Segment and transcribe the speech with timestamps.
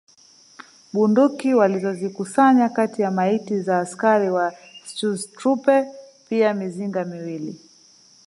[0.93, 4.53] Bunduki walizozikusanya kati ya maiti za askari wa
[4.85, 5.85] Schutztruppe
[6.29, 7.59] pia mizinga miwili